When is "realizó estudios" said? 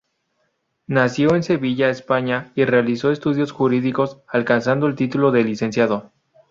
2.65-3.51